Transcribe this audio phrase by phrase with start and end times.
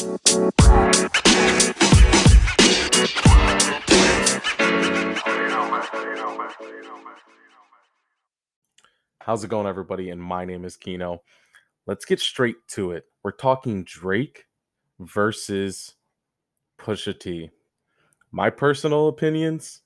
[0.00, 0.14] How's
[9.44, 10.08] it going, everybody?
[10.08, 11.20] And my name is Kino.
[11.86, 13.04] Let's get straight to it.
[13.22, 14.46] We're talking Drake
[15.00, 15.96] versus
[16.78, 17.50] Pusha T.
[18.32, 19.82] My personal opinions,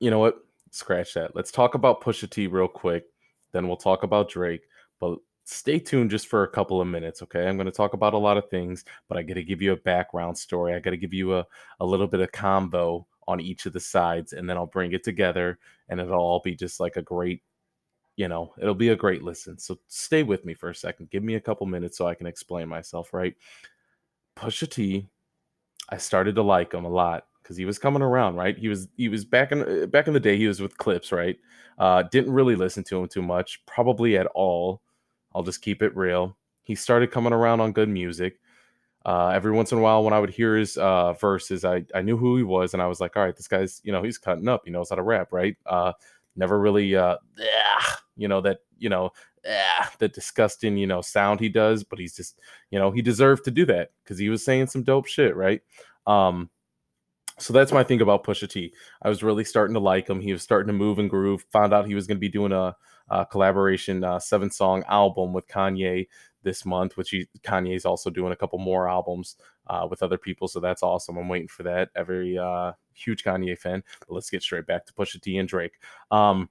[0.00, 0.36] you know what?
[0.70, 1.34] Scratch that.
[1.34, 3.04] Let's talk about Pusha T real quick.
[3.52, 4.64] Then we'll talk about Drake.
[5.00, 7.46] But stay tuned just for a couple of minutes, okay?
[7.46, 9.72] I'm going to talk about a lot of things, but I got to give you
[9.72, 10.74] a background story.
[10.74, 11.46] I got to give you a,
[11.80, 15.04] a little bit of combo on each of the sides, and then I'll bring it
[15.04, 15.58] together,
[15.88, 17.42] and it'll all be just like a great
[18.16, 19.58] you know, it'll be a great listen.
[19.58, 21.10] So stay with me for a second.
[21.10, 23.34] Give me a couple minutes so I can explain myself, right?
[24.36, 25.08] Pusha T,
[25.88, 28.56] I started to like him a lot because he was coming around, right?
[28.56, 30.36] He was he was back in uh, back in the day.
[30.36, 31.38] He was with Clipse, right?
[31.78, 34.82] Uh, didn't really listen to him too much, probably at all.
[35.34, 36.36] I'll just keep it real.
[36.62, 37.90] He started coming around on G.O.O.D.
[37.90, 38.38] Music.
[39.04, 42.02] Uh, every once in a while, when I would hear his uh, verses, I, I
[42.02, 44.18] knew who he was, and I was like, all right, this guy's, you know, he's
[44.18, 44.62] cutting up.
[44.64, 45.56] He knows how to rap, right?
[45.66, 45.92] Uh,
[46.36, 47.16] never really, uh,
[48.16, 49.10] you know, that, you know,
[49.98, 52.38] the disgusting, you know, sound he does, but he's just,
[52.70, 55.62] you know, he deserved to do that because he was saying some dope shit, right?
[56.06, 56.48] Um,
[57.38, 58.72] so that's my thing about Pusha T.
[59.02, 60.20] I was really starting to like him.
[60.20, 61.44] He was starting to move and groove.
[61.52, 62.76] Found out he was going to be doing a,
[63.08, 66.08] a collaboration uh, seven song album with Kanye
[66.42, 69.36] this month, which he, Kanye's also doing a couple more albums
[69.68, 70.48] uh, with other people.
[70.48, 71.16] So that's awesome.
[71.16, 71.90] I'm waiting for that.
[71.96, 73.82] Every uh, huge Kanye fan.
[74.00, 75.78] But let's get straight back to Pusha T and Drake.
[76.10, 76.48] Um,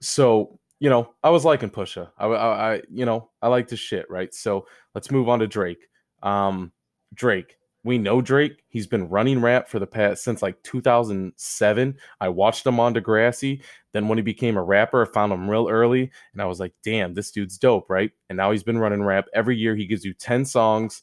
[0.00, 2.10] so you know, I was liking Pusha.
[2.18, 4.34] I, I, I you know, I like the shit, right?
[4.34, 5.88] So let's move on to Drake.
[6.22, 6.72] Um,
[7.14, 8.64] Drake we know Drake.
[8.68, 11.96] He's been running rap for the past since like 2007.
[12.20, 13.62] I watched him on Degrassi.
[13.92, 16.72] Then when he became a rapper, I found him real early, and I was like,
[16.82, 19.76] "Damn, this dude's dope, right?" And now he's been running rap every year.
[19.76, 21.02] He gives you 10 songs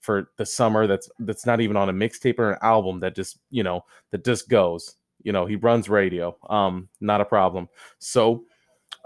[0.00, 0.86] for the summer.
[0.86, 3.00] That's that's not even on a mixtape or an album.
[3.00, 4.96] That just you know that just goes.
[5.22, 6.36] You know, he runs radio.
[6.48, 7.68] Um, not a problem.
[7.98, 8.44] So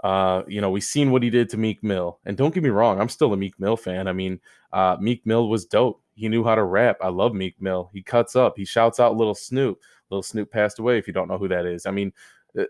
[0.03, 2.19] uh, you know, we've seen what he did to Meek Mill.
[2.25, 4.07] And don't get me wrong, I'm still a Meek Mill fan.
[4.07, 4.39] I mean,
[4.71, 6.01] uh, Meek Mill was dope.
[6.15, 6.97] He knew how to rap.
[7.01, 7.89] I love Meek Mill.
[7.93, 8.53] He cuts up.
[8.57, 9.81] He shouts out Lil Snoop.
[10.09, 10.97] Lil Snoop passed away.
[10.97, 12.13] If you don't know who that is, I mean,
[12.57, 12.63] uh,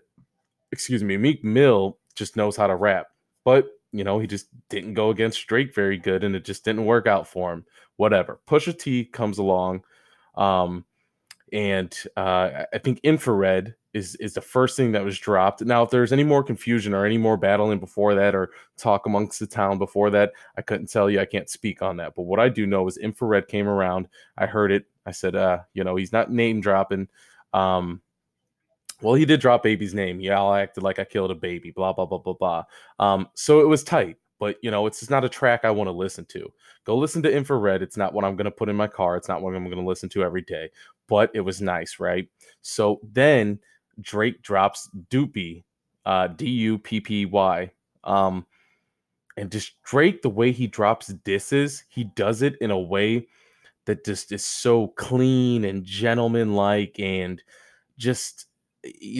[0.72, 3.06] excuse me, Meek Mill just knows how to rap.
[3.44, 6.84] But you know, he just didn't go against Drake very good, and it just didn't
[6.84, 7.64] work out for him.
[7.96, 8.40] Whatever.
[8.46, 9.84] Pusha T comes along,
[10.34, 10.84] um,
[11.52, 15.62] and uh, I think Infrared is is the first thing that was dropped.
[15.62, 19.40] Now, if there's any more confusion or any more battling before that or talk amongst
[19.40, 21.18] the town before that, I couldn't tell you.
[21.18, 22.14] I can't speak on that.
[22.14, 24.08] But what I do know is infrared came around.
[24.36, 24.84] I heard it.
[25.06, 27.08] I said, uh, you know, he's not name dropping.
[27.54, 28.02] Um,
[29.00, 30.20] well, he did drop baby's name.
[30.30, 32.64] I acted like I killed a baby, blah, blah, blah, blah, blah.
[32.98, 35.88] Um, so it was tight but you know, it's just not a track I want
[35.88, 36.52] to listen to.
[36.84, 37.82] Go listen to Infrared.
[37.82, 39.16] It's not what I'm going to put in my car.
[39.16, 40.70] It's not what I'm going to listen to every day,
[41.08, 42.28] but it was nice, right?
[42.62, 43.58] So then
[44.00, 45.64] Drake drops Duppy,
[46.04, 47.70] uh, D U P P Y.
[48.04, 48.46] Um,
[49.36, 53.26] and just Drake, the way he drops disses, he does it in a way
[53.84, 57.42] that just is so clean and gentlemanlike and
[57.98, 58.46] just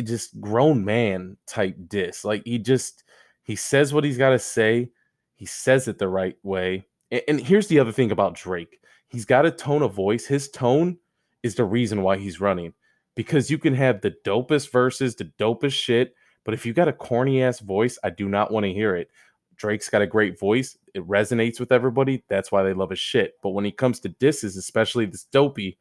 [0.04, 2.24] just grown man type diss.
[2.24, 3.04] Like he just
[3.42, 4.90] he says what he's got to say.
[5.34, 6.86] He says it the right way.
[7.10, 8.80] And, and here's the other thing about Drake.
[9.08, 10.26] He's got a tone of voice.
[10.26, 10.98] His tone
[11.42, 12.74] is the reason why he's running
[13.16, 16.92] because you can have the dopest verses, the dopest shit, but if you got a
[16.92, 19.10] corny ass voice, I do not want to hear it.
[19.56, 20.78] Drake's got a great voice.
[20.94, 22.22] It resonates with everybody.
[22.28, 23.34] That's why they love his shit.
[23.42, 25.78] But when he comes to disses, especially this Duppy,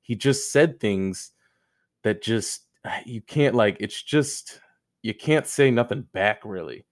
[0.00, 1.30] he just said things
[2.02, 2.62] that just
[3.06, 4.60] you can't like it's just
[5.02, 6.84] you can't say nothing back really.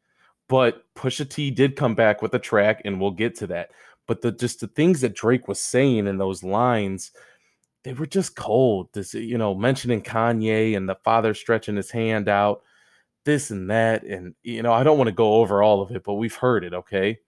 [0.48, 3.70] But Pusha T did come back with a track, and we'll get to that.
[4.06, 7.12] But the just the things that Drake was saying in those lines,
[7.84, 8.88] they were just cold.
[8.92, 12.62] This, you know, mentioning Kanye and the father stretching his hand out,
[13.24, 16.04] this and that, and you know, I don't want to go over all of it,
[16.04, 16.74] but we've heard it.
[16.74, 17.18] Okay,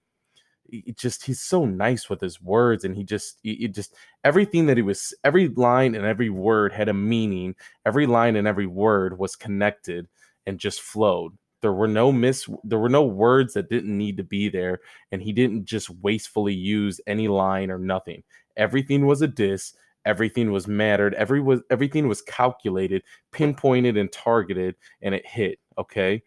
[0.69, 3.95] it just he's so nice with his words, and he just, he, just
[4.25, 7.55] everything that he was, every line and every word had a meaning.
[7.87, 10.09] Every line and every word was connected
[10.47, 11.37] and just flowed.
[11.61, 14.81] There were no miss, there were no words that didn't need to be there,
[15.13, 18.23] and he didn't just wastefully use any line or nothing.
[18.57, 19.75] Everything was a diss
[20.05, 23.03] everything was mattered every was everything was calculated
[23.33, 26.23] pinpointed and targeted and it hit okay?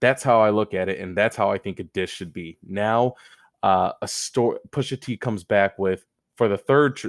[0.00, 2.58] That's how i look at it and that's how i think a dish should be.
[2.66, 3.14] Now
[3.62, 6.04] uh a story pusha t comes back with
[6.36, 7.08] for the third tr-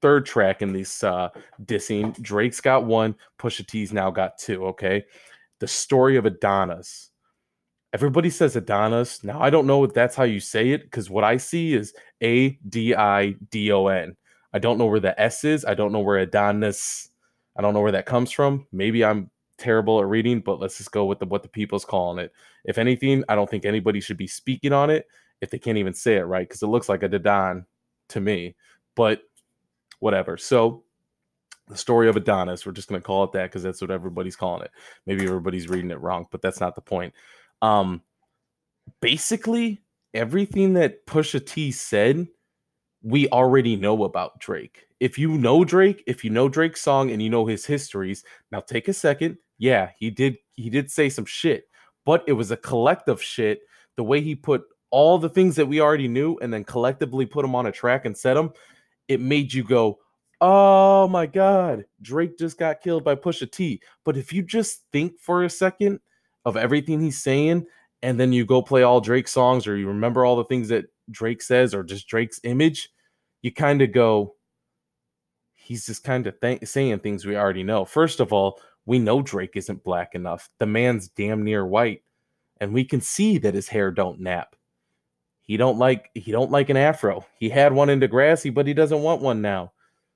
[0.00, 1.28] third track in this uh
[1.64, 5.04] dissing drake's got one pusha t's now got two okay?
[5.60, 7.10] The story of adonis.
[7.94, 9.22] Everybody says Adonis.
[9.22, 11.94] Now I don't know if that's how you say it because what I see is
[12.24, 14.16] A D I D O N.
[14.54, 15.64] I don't know where the S is.
[15.64, 17.10] I don't know where Adonis.
[17.56, 18.66] I don't know where that comes from.
[18.72, 22.24] Maybe I'm terrible at reading, but let's just go with the, what the people's calling
[22.24, 22.32] it.
[22.64, 25.06] If anything, I don't think anybody should be speaking on it
[25.40, 27.66] if they can't even say it right because it looks like a Dadon
[28.10, 28.54] to me.
[28.94, 29.22] But
[29.98, 30.36] whatever.
[30.36, 30.84] So
[31.68, 34.36] the story of Adonis, we're just going to call it that because that's what everybody's
[34.36, 34.70] calling it.
[35.06, 37.12] Maybe everybody's reading it wrong, but that's not the point.
[37.60, 38.02] Um,
[39.00, 42.28] basically, everything that Pusha T said,
[43.04, 44.86] we already know about Drake.
[44.98, 48.60] If you know Drake, if you know Drake's song and you know his histories, now
[48.60, 49.36] take a second.
[49.58, 51.68] Yeah, he did he did say some shit,
[52.04, 53.60] but it was a collective shit.
[53.96, 57.42] The way he put all the things that we already knew and then collectively put
[57.42, 58.52] them on a track and set them,
[59.06, 59.98] it made you go,
[60.40, 65.20] "Oh my god, Drake just got killed by Pusha T." But if you just think
[65.20, 66.00] for a second,
[66.44, 67.66] of everything he's saying,
[68.02, 70.86] and then you go play all Drake songs or you remember all the things that
[71.10, 72.90] Drake says or just Drake's image,
[73.44, 74.36] you kind of go,
[75.52, 77.84] he's just kind of th- saying things we already know.
[77.84, 80.48] First of all, we know Drake isn't black enough.
[80.58, 82.02] The man's damn near white,
[82.58, 84.56] and we can see that his hair don't nap.
[85.42, 87.26] He don't like he don't like an afro.
[87.38, 89.72] He had one in Degrassi, but he doesn't want one now.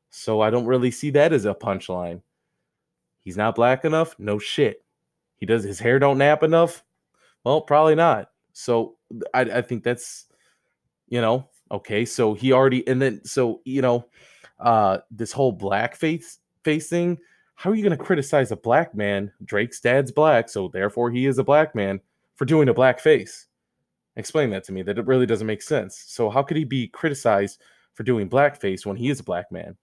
[0.08, 2.22] So I don't really see that as a punchline.
[3.20, 4.18] He's not black enough?
[4.18, 4.82] No shit.
[5.36, 6.82] He does his hair don't nap enough?
[7.44, 8.30] Well, probably not.
[8.54, 8.96] So
[9.34, 10.24] I, I think that's
[11.08, 12.04] you know okay.
[12.04, 14.06] So he already and then so you know
[14.60, 17.18] uh this whole black face face thing.
[17.54, 19.32] How are you going to criticize a black man?
[19.44, 22.00] Drake's dad's black, so therefore he is a black man
[22.36, 23.46] for doing a black face.
[24.14, 24.82] Explain that to me.
[24.82, 26.04] That it really doesn't make sense.
[26.06, 27.60] So how could he be criticized
[27.94, 29.76] for doing blackface when he is a black man?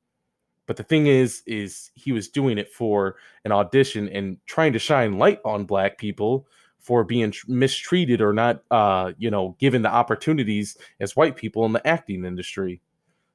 [0.67, 4.79] But the thing is, is he was doing it for an audition and trying to
[4.79, 6.47] shine light on black people
[6.85, 11.73] for being mistreated or not, uh, you know, given the opportunities as white people in
[11.73, 12.79] the acting industry.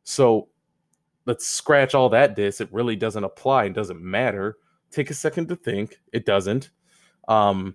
[0.04, 0.48] So
[1.26, 2.60] let's scratch all that diss.
[2.60, 4.58] It really doesn't apply and doesn't matter.
[4.92, 5.98] Take a second to think.
[6.12, 6.70] It doesn't.
[7.26, 7.74] Um,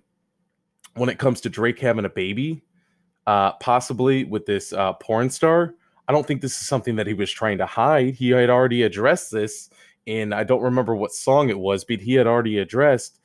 [0.94, 2.64] when it comes to Drake having a baby,
[3.26, 5.74] uh, possibly with this uh, porn star,
[6.08, 8.14] I don't think this is something that he was trying to hide.
[8.14, 9.68] He had already addressed this,
[10.06, 13.20] and I don't remember what song it was, but he had already addressed.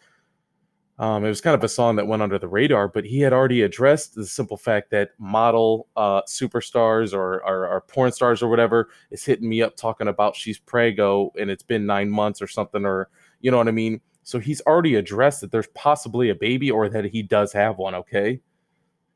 [1.02, 3.34] Um, it was kind of a song that went under the radar, but he had
[3.34, 8.50] already addressed the simple fact that model uh, superstars or, or, or porn stars or
[8.52, 12.46] whatever is hitting me up talking about she's prego and it's been nine months or
[12.46, 13.10] something, or
[13.40, 14.00] you know what I mean.
[14.22, 17.96] So he's already addressed that there's possibly a baby or that he does have one.
[17.96, 18.40] Okay,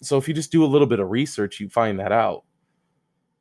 [0.01, 2.45] so if you just do a little bit of research, you find that out.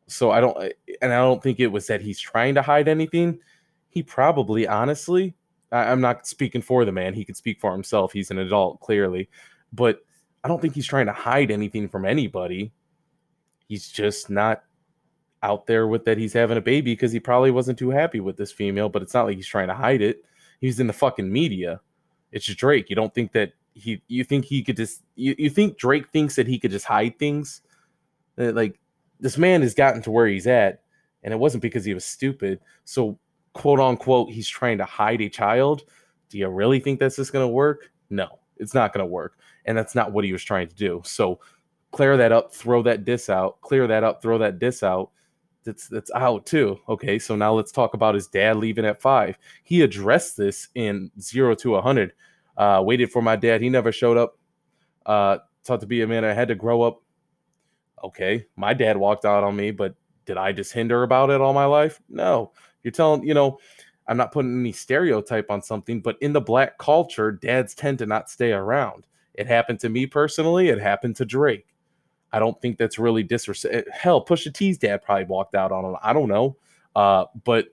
[0.07, 0.55] So I don't,
[1.01, 3.39] and I don't think it was that he's trying to hide anything.
[3.89, 5.35] He probably, honestly,
[5.73, 7.15] I, I'm not speaking for the man.
[7.15, 8.13] He can speak for himself.
[8.13, 9.29] He's an adult, clearly,
[9.73, 10.01] but
[10.43, 12.73] I don't think he's trying to hide anything from anybody.
[13.67, 14.63] He's just not
[15.43, 18.37] out there with that he's having a baby because he probably wasn't too happy with
[18.37, 20.25] this female, but it's not like he's trying to hide it.
[20.61, 21.81] He's in the fucking media.
[22.33, 22.89] It's Drake.
[22.89, 26.37] You don't think that he you think he could just you, you think Drake thinks
[26.37, 27.61] that he could just hide things?
[28.37, 28.81] Like
[29.21, 30.83] this man has gotten to where he's at,
[31.23, 32.61] and it wasn't because he was stupid.
[32.85, 33.19] So,
[33.55, 35.85] quote unquote, he's trying to hide a child.
[36.29, 37.91] Do you really think that's just going to work?
[38.11, 39.39] No, it's not going to work.
[39.65, 41.01] And that's not what he was trying to do.
[41.05, 41.41] So,
[41.91, 45.11] clear that up, throw that diss out, clear that up, throw that diss out.
[45.65, 46.79] That's that's out too.
[46.89, 49.39] Okay, so now let's talk about his dad leaving at five.
[49.63, 52.13] He addressed this in zero to a hundred.
[52.57, 53.63] Uh, waited for my dad.
[53.63, 54.39] He never showed up.
[55.07, 56.25] Uh, taught to be a man.
[56.25, 57.01] I had to grow up
[58.05, 59.95] okay, my dad walked out on me, but
[60.27, 62.01] did I just hinder about it all my life?
[62.09, 62.53] No.
[62.85, 63.59] You're telling, you know,
[64.07, 68.07] I'm not putting any stereotype on something, but in the black culture, dads tend to
[68.07, 69.07] not stay around.
[69.35, 70.69] It happened to me personally.
[70.69, 71.67] It happened to Drake.
[72.33, 73.89] I don't think that's really disrespect.
[73.91, 75.97] Hell, Pusha T's dad probably walked out on him.
[76.03, 76.57] I don't know,
[76.95, 77.69] uh, but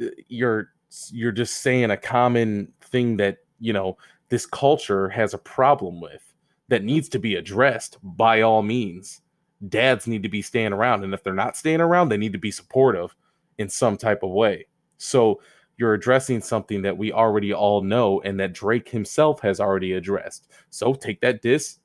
[0.00, 0.72] uh, you're
[1.10, 3.96] you're just saying a common thing that you know
[4.28, 6.22] this culture has a problem with
[6.68, 9.22] that needs to be addressed by all means
[9.68, 11.02] dads need to be staying around.
[11.02, 13.14] And if they're not staying around, they need to be supportive
[13.58, 14.66] in some type of way.
[14.96, 15.40] So
[15.76, 20.48] you're addressing something that we already all know and that Drake himself has already addressed.
[20.70, 21.78] So take that diss,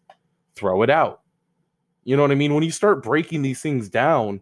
[0.55, 1.21] throw it out.
[2.03, 2.53] You know what I mean?
[2.53, 4.41] When you start breaking these things down,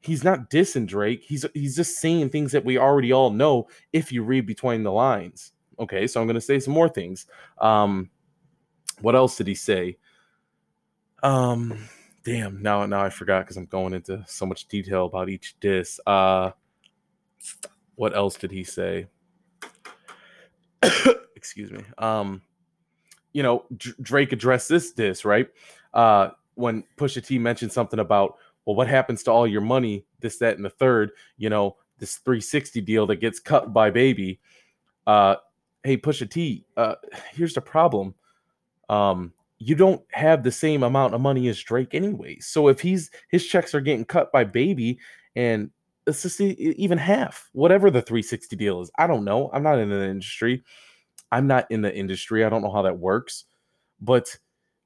[0.00, 1.22] he's not dissing Drake.
[1.22, 4.92] He's he's just saying things that we already all know if you read between the
[4.92, 5.52] lines.
[5.78, 7.26] Okay, so I'm gonna say some more things.
[7.58, 8.10] Um,
[9.00, 9.96] what else did he say?
[11.22, 11.88] Um,
[12.24, 15.98] damn now now i forgot because i'm going into so much detail about each disc.
[16.06, 16.50] uh
[17.96, 19.06] what else did he say
[21.36, 22.42] excuse me um
[23.32, 25.48] you know, D- Drake addressed this diss, right?
[25.94, 30.38] Uh, when Pusha T mentioned something about, well, what happens to all your money, this,
[30.38, 34.40] that, and the third, you know, this 360 deal that gets cut by baby.
[35.06, 35.36] Uh,
[35.82, 36.94] hey, Pusha T, uh,
[37.32, 38.14] here's the problem.
[38.88, 39.32] Um,
[39.62, 42.38] you don't have the same amount of money as Drake anyway.
[42.40, 44.98] So if he's his checks are getting cut by baby
[45.36, 45.70] and
[46.10, 48.90] just even half, whatever the 360 deal is.
[48.98, 49.50] I don't know.
[49.52, 50.64] I'm not in the industry.
[51.30, 52.44] I'm not in the industry.
[52.44, 53.44] I don't know how that works.
[54.00, 54.36] But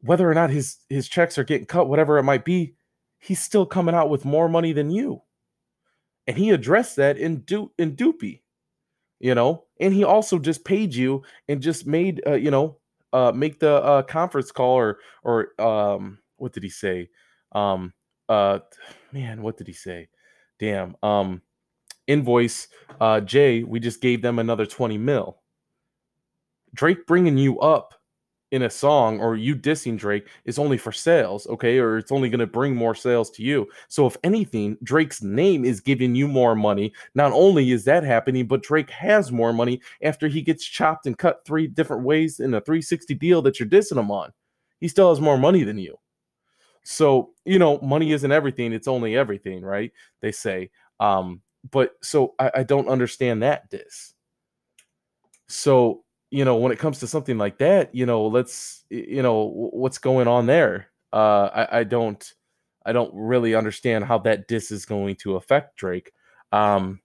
[0.01, 2.75] whether or not his his checks are getting cut, whatever it might be,
[3.19, 5.23] he's still coming out with more money than you.
[6.27, 8.43] And he addressed that in du- in Duppy,
[9.21, 12.79] you know, and he also just paid you and just made uh, you know
[13.17, 17.09] uh, make the uh, conference call or or um, what did he say?
[17.53, 17.95] Um,
[18.29, 18.59] uh,
[19.11, 20.09] man, what did he say?
[20.59, 20.97] Damn.
[21.03, 21.41] Um,
[22.07, 22.69] invoice
[23.01, 23.63] uh, Jay.
[23.63, 25.39] We just gave them another twenty mil.
[26.75, 27.95] Drake bringing you up
[28.57, 31.79] in a song or you dissing Drake is only for sales, okay?
[31.79, 33.69] Or it's only going to bring more sales to you.
[33.89, 36.93] So if anything, Drake's name is giving you more money.
[37.15, 41.17] Not only is that happening, but Drake has more money after he gets chopped and
[41.17, 44.33] cut three different ways in a 360 deal that you're dissing him on.
[44.81, 45.97] He still has more money than you.
[46.83, 49.93] So, you know, money isn't everything, it's only everything, right?
[50.23, 50.71] They say.
[50.99, 54.15] Um, but so I, I don't understand that diss.
[55.49, 56.05] So
[56.37, 59.97] you know, when it comes to something like that, you know, let's, you know, what's
[59.97, 60.89] going on there?
[61.11, 62.35] Uh, I, I don't,
[62.85, 66.13] I don't really understand how that diss is going to affect Drake.
[66.53, 67.01] Um,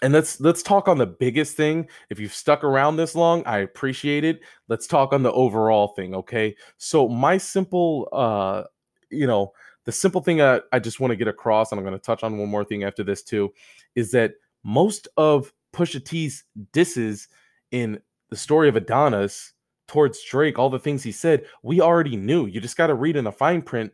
[0.00, 1.86] and let's let's talk on the biggest thing.
[2.08, 4.40] If you've stuck around this long, I appreciate it.
[4.66, 6.56] Let's talk on the overall thing, okay?
[6.78, 8.62] So my simple, uh,
[9.10, 9.52] you know,
[9.84, 12.22] the simple thing I, I just want to get across, and I'm going to touch
[12.22, 13.52] on one more thing after this too,
[13.94, 14.32] is that
[14.64, 17.28] most of Pusha T's disses
[17.70, 18.00] in
[18.32, 19.52] the story of Adonis
[19.86, 22.46] towards Drake, all the things he said, we already knew.
[22.46, 23.92] You just got to read in the fine print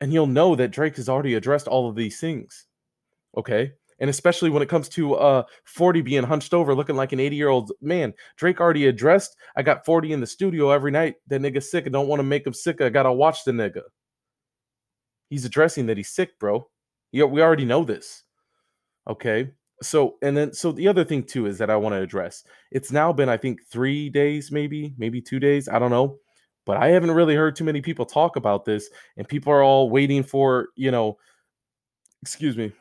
[0.00, 2.66] and you'll know that Drake has already addressed all of these things.
[3.36, 3.70] Okay?
[4.00, 7.36] And especially when it comes to uh 40 being hunched over looking like an 80
[7.36, 9.36] year old man, Drake already addressed.
[9.54, 11.14] I got 40 in the studio every night.
[11.28, 11.86] That nigga sick.
[11.86, 12.80] I don't want to make him sick.
[12.80, 13.82] I gotta watch the nigga.
[15.30, 16.68] He's addressing that he's sick, bro.
[17.12, 18.24] Yeah, we already know this.
[19.08, 19.52] Okay
[19.82, 22.44] so and then so the other thing too is that I want to address.
[22.70, 26.18] It's now been I think 3 days maybe, maybe 2 days, I don't know.
[26.66, 29.90] But I haven't really heard too many people talk about this and people are all
[29.90, 31.18] waiting for, you know,
[32.22, 32.72] excuse me,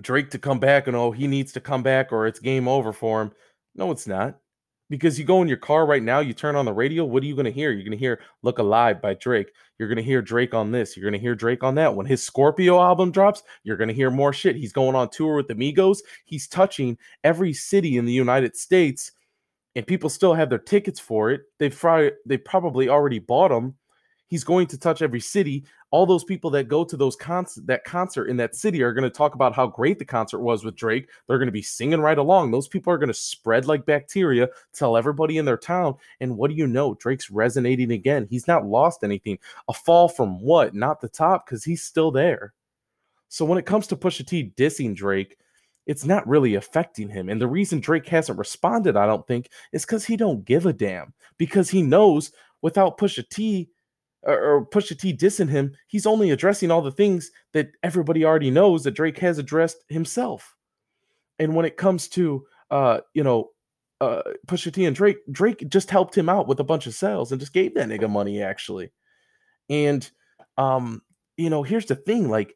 [0.00, 2.92] Drake to come back and oh, he needs to come back or it's game over
[2.92, 3.32] for him.
[3.74, 4.38] No, it's not
[4.88, 7.26] because you go in your car right now, you turn on the radio, what are
[7.26, 7.72] you going to hear?
[7.72, 9.48] You're going to hear Look Alive by Drake.
[9.78, 10.96] You're going to hear Drake on this.
[10.96, 11.94] You're going to hear Drake on that.
[11.94, 14.56] When his Scorpio album drops, you're going to hear more shit.
[14.56, 16.02] He's going on tour with Amigos.
[16.24, 19.12] He's touching every city in the United States,
[19.74, 21.42] and people still have their tickets for it.
[21.58, 23.74] They've, fr- they probably already bought them.
[24.28, 27.84] He's going to touch every city all those people that go to those concert that
[27.84, 30.74] concert in that city are going to talk about how great the concert was with
[30.74, 31.08] Drake.
[31.26, 32.50] They're going to be singing right along.
[32.50, 35.94] Those people are going to spread like bacteria, tell everybody in their town.
[36.20, 36.94] And what do you know?
[36.94, 38.26] Drake's resonating again.
[38.28, 39.38] He's not lost anything.
[39.68, 40.74] A fall from what?
[40.74, 42.52] Not the top because he's still there.
[43.28, 45.38] So when it comes to Pusha T dissing Drake,
[45.86, 47.28] it's not really affecting him.
[47.28, 50.72] And the reason Drake hasn't responded, I don't think, is because he don't give a
[50.72, 51.14] damn.
[51.38, 53.68] Because he knows without Pusha T,
[54.26, 58.50] or, or Pusha T dissing him, he's only addressing all the things that everybody already
[58.50, 60.54] knows that Drake has addressed himself.
[61.38, 63.50] And when it comes to uh, you know,
[64.00, 67.32] uh Pusha T and Drake, Drake just helped him out with a bunch of sales
[67.32, 68.92] and just gave that nigga money actually.
[69.70, 70.08] And
[70.58, 71.02] um,
[71.36, 72.54] you know, here's the thing, like,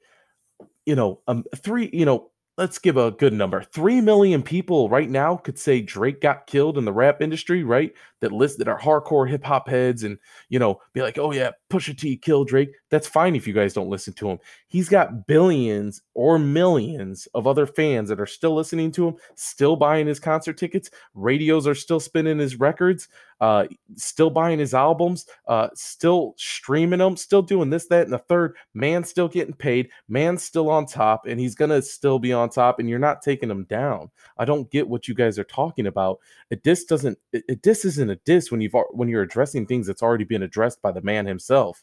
[0.85, 2.30] you know, um three, you know,
[2.61, 3.63] let's give a good number.
[3.63, 7.91] Three million people right now could say Drake got killed in the rap industry, right?
[8.21, 10.19] That list that are hardcore hip hop heads and
[10.51, 12.73] you know be like, oh yeah, Pusha T killed Drake.
[12.91, 14.39] That's fine if you guys don't listen to him.
[14.69, 19.75] He's got billions or millions of other fans that are still listening to him, still
[19.75, 20.91] buying his concert tickets.
[21.15, 23.09] Radios are still spinning his records,
[23.41, 23.67] uh,
[23.97, 28.57] still buying his albums, uh, still streaming them, still doing this, that, and the third.
[28.75, 29.89] Man, still getting paid.
[30.09, 32.79] Man, still on top, and he's gonna still be on top.
[32.79, 34.11] And you're not taking him down.
[34.39, 36.19] I don't get what you guys are talking about.
[36.51, 37.19] A diss doesn't.
[37.33, 40.83] A diss isn't a diss when you've when you're addressing things that's already been addressed
[40.83, 41.83] by the man himself.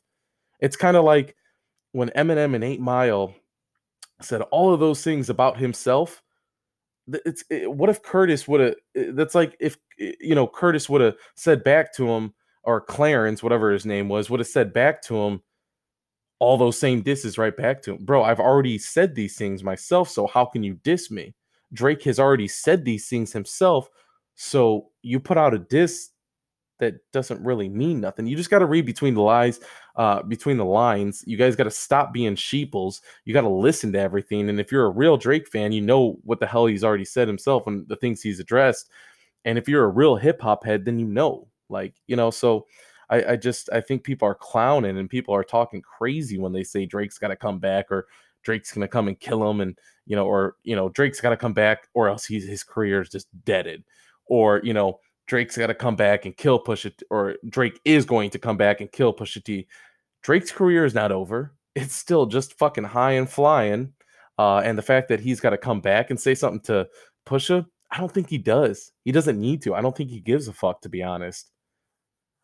[0.60, 1.36] It's kind of like
[1.92, 3.34] when Eminem and Eight Mile
[4.22, 6.22] said all of those things about himself.
[7.26, 8.76] It's it, what if Curtis would have?
[8.96, 12.34] Eh, that's like if eh, you know Curtis would have said back to him,
[12.64, 15.42] or Clarence, whatever his name was, would have said back to him
[16.40, 18.06] all those same disses right back to him.
[18.06, 21.34] Bro, I've already said these things myself, so how can you diss me?
[21.74, 23.90] Drake has already said these things himself,
[24.36, 26.10] so you put out a diss
[26.80, 28.28] that doesn't really mean nothing.
[28.28, 29.60] You just got to read between the lines,
[29.98, 31.24] uh, between the lines.
[31.28, 33.02] You guys got to stop being sheeples.
[33.26, 34.50] You got to listen to everything.
[34.50, 37.28] And if you're a real Drake fan, you know what the hell he's already said
[37.28, 38.90] himself and the things he's addressed.
[39.44, 42.30] And if you're a real hip hop head, then you know, like you know.
[42.30, 42.68] So
[43.10, 46.64] I, I just I think people are clowning and people are talking crazy when they
[46.64, 48.08] say Drake's got to come back or
[48.44, 51.38] Drake's gonna come and kill him, and you know, or you know, Drake's got to
[51.38, 53.84] come back, or else he's his career is just deaded,
[54.28, 58.30] or you know, Drake's got to come back and kill Pusha, or Drake is going
[58.32, 59.68] to come back and kill Pusha T.
[60.28, 63.94] Drake's career is not over; it's still just fucking high and flying.
[64.38, 66.86] Uh, and the fact that he's got to come back and say something to
[67.26, 68.92] Pusha, I don't think he does.
[69.06, 69.74] He doesn't need to.
[69.74, 71.50] I don't think he gives a fuck, to be honest.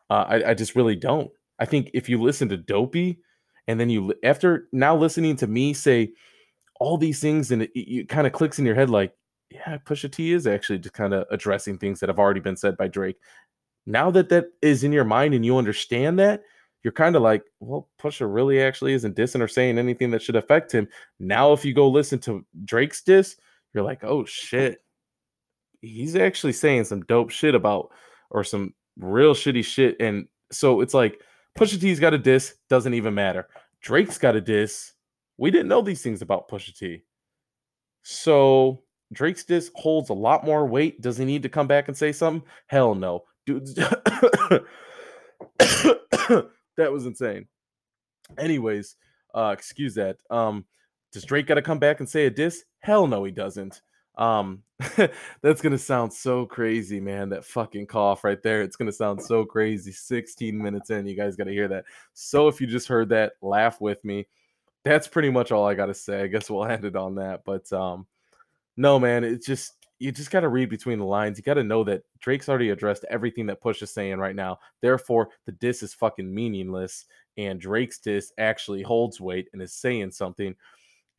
[0.09, 1.29] Uh, I, I just really don't.
[1.59, 3.19] I think if you listen to Duppy,
[3.67, 6.13] and then you after now listening to me say
[6.79, 9.13] all these things, and it, it kind of clicks in your head like,
[9.49, 12.77] yeah, Pusha T is actually just kind of addressing things that have already been said
[12.77, 13.17] by Drake.
[13.85, 16.43] Now that that is in your mind and you understand that,
[16.83, 20.35] you're kind of like, well, Pusha really actually isn't dissing or saying anything that should
[20.35, 20.87] affect him.
[21.19, 23.37] Now, if you go listen to Drake's diss,
[23.73, 24.83] you're like, oh shit,
[25.81, 27.89] he's actually saying some dope shit about
[28.29, 29.95] or some real shitty shit.
[29.99, 31.21] And so it's like
[31.57, 33.47] Pusha T's got a diss, doesn't even matter.
[33.81, 34.91] Drake's got a diss.
[35.37, 37.03] We didn't know these things about Pusha T.
[38.01, 41.01] So Drake's diss holds a lot more weight.
[41.01, 42.47] Does he need to come back and say something?
[42.67, 43.23] Hell no.
[43.45, 43.67] Dude,
[46.77, 47.47] that was insane.
[48.37, 48.95] Anyways,
[49.33, 50.17] uh, excuse that.
[50.29, 50.65] Um,
[51.11, 52.63] does Drake got to come back and say a diss?
[52.79, 53.81] Hell no, he doesn't.
[54.15, 54.63] Um,
[55.41, 57.29] that's gonna sound so crazy, man.
[57.29, 58.61] That fucking cough right there.
[58.61, 59.91] It's gonna sound so crazy.
[59.91, 61.85] 16 minutes in, you guys gotta hear that.
[62.13, 64.27] So if you just heard that, laugh with me.
[64.83, 66.21] That's pretty much all I gotta say.
[66.21, 67.43] I guess we'll end it on that.
[67.45, 68.05] But um,
[68.77, 71.37] no, man, it's just you just gotta read between the lines.
[71.37, 74.59] You gotta know that Drake's already addressed everything that Push is saying right now.
[74.81, 77.05] Therefore, the diss is fucking meaningless,
[77.37, 80.55] and Drake's diss actually holds weight and is saying something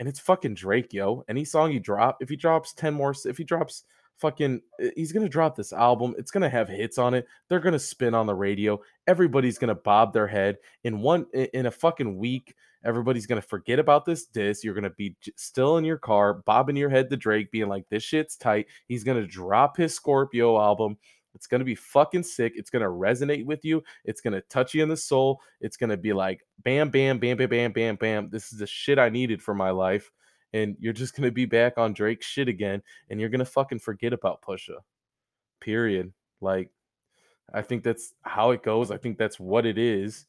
[0.01, 1.25] and it's fucking Drake, yo.
[1.29, 3.85] Any song he drop, if he drops 10 more, if he drops
[4.17, 6.15] fucking, eh, he's gonna drop this album.
[6.19, 7.27] It's gonna have hits on it.
[7.49, 8.81] They're gonna spin on the radio.
[9.07, 12.55] Everybody's gonna bob their head in one in a fucking week.
[12.85, 14.63] Everybody's gonna forget about this diss.
[14.63, 18.03] You're gonna be still in your car, bobbing your head to Drake, being like, "This
[18.03, 20.99] shit's tight." He's gonna drop his Scorpio album.
[21.35, 22.53] It's going to be fucking sick.
[22.57, 23.83] It's going to resonate with you.
[24.05, 25.41] It's going to touch you in the soul.
[25.61, 28.31] It's going to be like, bam, bam, bam, bam, bam, bam, bam.
[28.31, 30.11] This is the shit I needed for my life.
[30.53, 32.83] And you're just going to be back on Drake's shit again.
[33.11, 34.77] And you're going to fucking forget about Pusha.
[35.61, 36.13] Period.
[36.41, 36.71] Like,
[37.53, 38.93] I think that's how it goes.
[38.93, 40.27] I think that's what it is.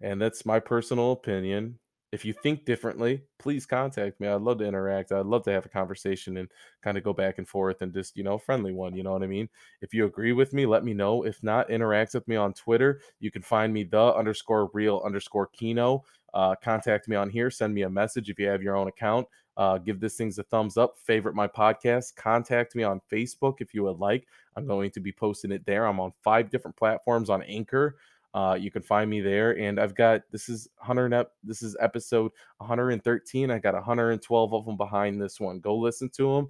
[0.00, 1.78] And that's my personal opinion
[2.12, 4.28] if you think differently, please contact me.
[4.28, 5.12] I'd love to interact.
[5.12, 6.48] I'd love to have a conversation and
[6.82, 8.94] kind of go back and forth and just, you know, friendly one.
[8.94, 9.48] You know what I mean?
[9.82, 11.24] If you agree with me, let me know.
[11.24, 13.00] If not, interact with me on Twitter.
[13.18, 16.04] You can find me the underscore real underscore Kino.
[16.32, 17.50] Uh, contact me on here.
[17.50, 19.26] Send me a message if you have your own account.
[19.56, 20.98] Uh, give this things a thumbs up.
[20.98, 22.14] Favorite my podcast.
[22.14, 24.26] Contact me on Facebook if you would like.
[24.54, 25.86] I'm going to be posting it there.
[25.86, 27.96] I'm on five different platforms on Anchor.
[28.36, 31.74] Uh, you can find me there, and I've got this is 100 ep- this is
[31.80, 33.50] episode 113.
[33.50, 35.58] I got 112 of them behind this one.
[35.58, 36.48] Go listen to them,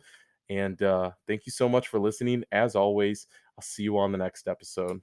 [0.50, 2.42] and uh, thank you so much for listening.
[2.50, 5.00] As always, I'll see you on the next episode.